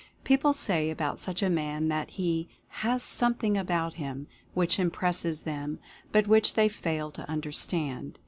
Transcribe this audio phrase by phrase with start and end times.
[0.23, 2.49] People say about such a man that he
[2.81, 5.77] "has something about him" which impresses them,
[6.11, 8.17] but which they fail to understand.